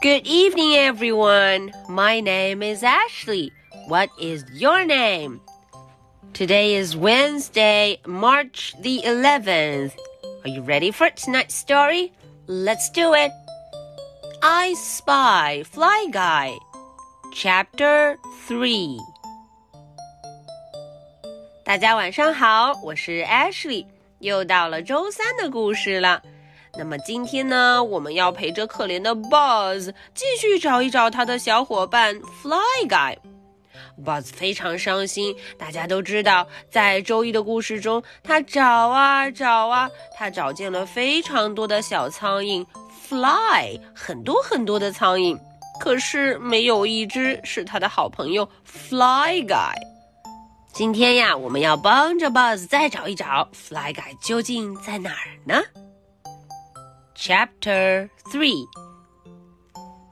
[0.00, 1.72] Good evening, everyone.
[1.88, 3.52] My name is Ashley.
[3.88, 5.40] What is your name?
[6.32, 9.92] Today is Wednesday, March the 11th.
[10.44, 12.12] Are you ready for tonight's story?
[12.46, 13.30] Let's do it.
[14.42, 16.52] I Spy Fly Guy,
[17.32, 18.98] Chapter 3.
[21.64, 23.86] 大家晚上好，我是 Ashley，
[24.18, 26.22] 又到了周三的故事了。
[26.77, 33.17] 那么今天呢，我们要陪着可怜的 Buzz 继续找一找他的小伙伴 Fly Guy。
[34.05, 42.65] Buzz 非常伤心，大家都知道，在周一的故事中，他找啊找啊，他找见了非常多的小苍蝇
[43.07, 45.37] Fly，很多很多的苍蝇，
[45.81, 49.75] 可是没有一只是他的好朋友 Fly Guy。
[50.71, 55.61] 今天呀，我们要帮着 Buzz 再找一找 Fly Guy 究竟在哪儿呢
[57.18, 58.66] ？Chapter Three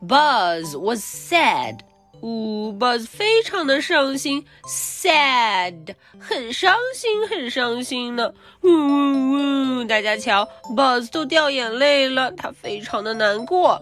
[0.01, 1.81] Buzz was sad.
[2.23, 8.33] 呜，Buzz 非常的伤心，sad，很伤心，很伤心呢。
[8.63, 9.85] 呜呜呜！
[9.85, 13.81] 大家瞧，Buzz 都掉眼泪了，他非常的难过。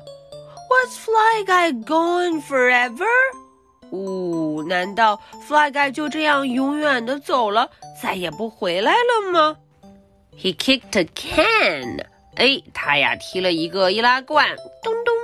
[0.70, 3.04] Was Fly Guy gone forever?
[3.90, 7.68] 呜，难道 Fly Guy 就这样永远的走了，
[8.00, 9.56] 再也不回来了吗？
[10.34, 12.06] He kicked a can，
[12.37, 15.15] 哎，他呀踢了一个易拉罐，咚咚。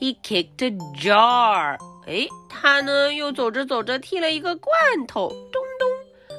[0.00, 4.72] He kicked a jar，哎，他呢又走着走着踢了一个罐
[5.06, 5.88] 头，咚咚。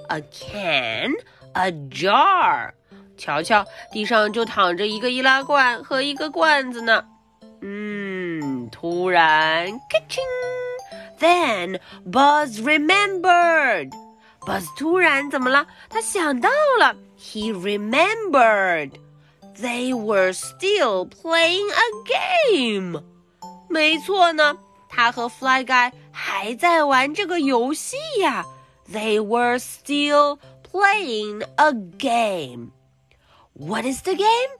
[0.09, 2.71] A can，a jar，
[3.17, 7.05] 瞧瞧，地上就躺着一个易拉罐和一个罐子呢。
[7.61, 10.19] 嗯，突然，咔嚓
[11.19, 11.79] ！Then
[12.11, 13.91] Buzz remembered.
[14.41, 15.65] Buzz 突然怎么了？
[15.89, 16.93] 他想到了。
[17.17, 18.91] He remembered.
[19.60, 23.02] They were still playing a game.
[23.68, 24.56] 没错呢，
[24.88, 28.44] 他和 Fly Guy 还在玩这个游戏呀。
[28.92, 30.38] They were still
[30.70, 32.70] playing a game.
[33.54, 34.50] What is the game?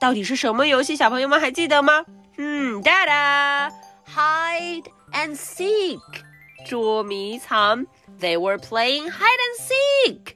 [0.00, 0.94] 到底是什么游戏？
[0.96, 2.04] 小朋友们还记得吗？
[2.36, 3.72] 嗯，哒哒，
[4.06, 6.00] hide and seek，
[6.66, 7.86] 捉迷藏。
[8.20, 10.34] They were playing hide and seek。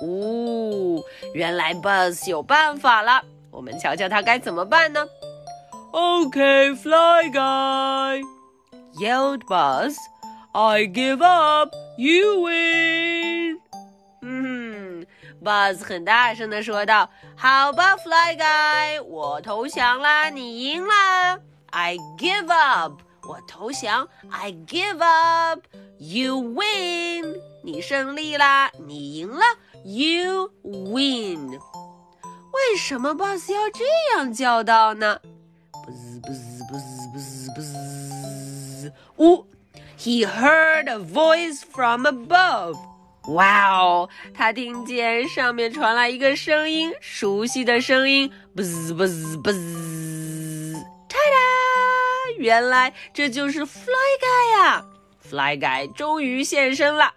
[0.00, 1.02] 哦，
[1.34, 3.22] 原来 Buzz 有办法了。
[3.63, 5.07] 我们瞧瞧他该怎么办呢
[5.93, 8.21] ？Okay, Fly Guy,
[8.99, 9.95] yelled Buzz.
[10.51, 11.73] I give up.
[11.97, 13.61] You win.
[14.21, 15.05] 嗯
[15.41, 21.39] ，Buzz 很大声的说道：“好吧，Fly Guy，我投降啦，你赢啦。
[21.67, 25.61] I give up。”我投降，I give up.
[25.99, 29.45] You win，你胜利啦，你赢了
[29.85, 31.57] ，You win。
[32.73, 33.85] 为什么 boss 要这
[34.15, 35.19] 样叫道呢？
[35.85, 38.91] 不滋不滋不滋不滋不滋。
[39.17, 39.45] 呜
[39.99, 42.75] ，He heard a voice from above。
[43.27, 50.73] 哇哦，他听见上面传来一个声音，熟悉的声音，不滋不滋不滋。
[51.07, 52.33] 哒哒。
[52.39, 53.85] 原来这就是 Fly
[54.19, 54.83] Guy 呀
[55.29, 57.13] ！Fly Guy 终于现身了。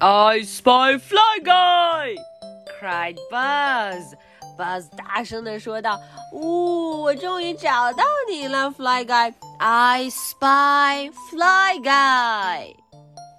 [0.00, 4.16] I spy Fly Guy！cried Buzz。
[4.60, 5.98] Buzz 大声地说道
[6.34, 9.32] ：“呜，我终于找到你了，Fly Guy。
[9.58, 12.74] I spy Fly Guy。”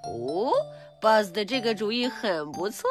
[0.10, 0.52] 哦
[1.00, 2.90] ，Buzz 的这个主意很不错。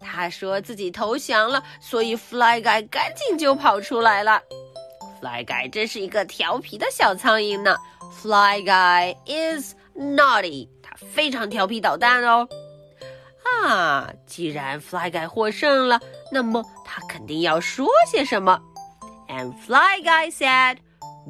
[0.00, 4.40] 他说自己投降了，所以 Fly Guy 赶紧就跑出来了。
[5.20, 7.76] Fly Guy 真是一个调皮的小苍蝇呢。
[8.22, 12.48] Fly Guy is naughty，他非常调皮捣蛋哦。
[13.64, 18.60] 啊，既然 Fly Guy 获胜了，那么他肯定要说些什么。
[19.28, 20.78] And Fly Guy said,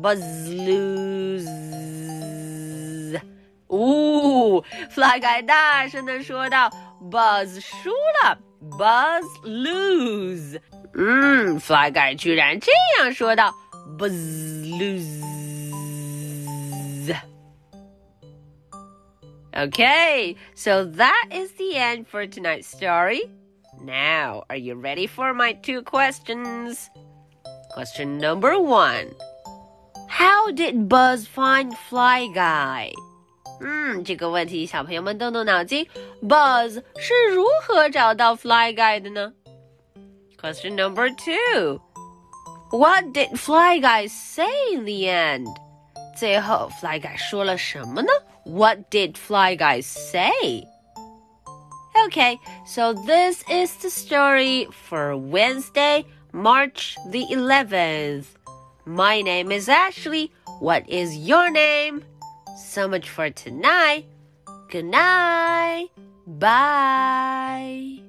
[0.00, 1.48] "Buzz lose."
[3.68, 6.70] 呜，Fly Guy 大声的说道
[7.10, 7.90] ：“Buzz 输
[8.22, 8.38] 了
[8.78, 10.60] ，Buzz lose。”
[10.94, 13.54] 嗯，Fly Guy 居然这样说道。
[13.96, 14.12] buzz
[14.78, 15.24] lose.
[19.55, 23.21] Okay, so that is the end for tonight's story.
[23.83, 26.89] Now, are you ready for my two questions?
[27.73, 29.13] Question number one
[30.07, 32.93] How did Buzz find Fly Guy?
[33.61, 35.87] 嗯，这个问题小朋友们动动脑筋，
[36.21, 39.33] Buzz 是如何找到 Fly Guy 的呢？
[40.39, 41.79] Question number two
[42.71, 45.47] what did Fly Guy say in the end?
[46.15, 48.09] 最后，Fly Guy 说了什么呢
[48.48, 50.64] ？What did Fly Guy say?
[52.06, 58.24] Okay, so this is the story for Wednesday, March the 11th.
[58.86, 60.32] My name is Ashley.
[60.60, 62.04] What is your name?
[62.56, 64.06] So much for tonight.
[64.70, 65.88] Good night.
[66.26, 68.00] Bye.